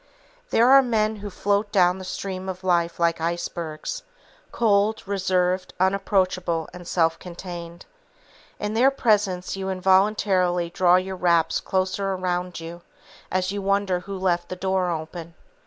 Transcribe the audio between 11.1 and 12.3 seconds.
wraps closer